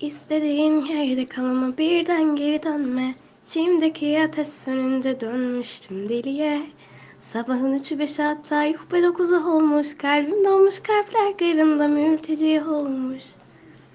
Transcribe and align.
İstediğin 0.00 0.84
yerde 0.84 1.26
kalama 1.26 1.78
birden 1.78 2.36
geri 2.36 2.62
dönme. 2.62 3.14
İçimdeki 3.46 4.22
ateş 4.22 4.48
sönünce 4.48 5.20
dönmüştüm 5.20 6.08
deliye. 6.08 6.62
Sabahın 7.20 7.72
üçü 7.72 7.98
beş 7.98 8.18
hatta 8.18 8.64
yuh 8.64 8.92
be 8.92 9.02
dokuzu 9.02 9.36
ah 9.36 9.46
olmuş. 9.46 9.96
Kalbim 9.96 10.44
dolmuş 10.44 10.80
kalpler 10.80 11.30
garında 11.30 11.88
mülteci 11.88 12.62
olmuş. 12.62 13.22